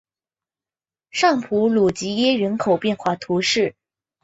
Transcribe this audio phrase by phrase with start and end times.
[1.11, 3.75] 尚普鲁吉耶人口变化图示